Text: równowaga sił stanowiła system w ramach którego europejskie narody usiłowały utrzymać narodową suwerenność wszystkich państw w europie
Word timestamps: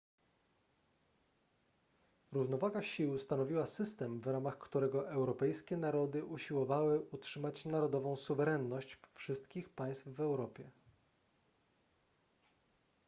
równowaga 2.31 2.81
sił 2.81 3.17
stanowiła 3.19 3.65
system 3.65 4.21
w 4.21 4.27
ramach 4.27 4.57
którego 4.57 5.11
europejskie 5.11 5.77
narody 5.77 6.25
usiłowały 6.25 6.99
utrzymać 7.01 7.65
narodową 7.65 8.17
suwerenność 8.17 8.97
wszystkich 9.15 9.69
państw 9.69 10.07
w 10.07 10.21
europie 10.21 10.71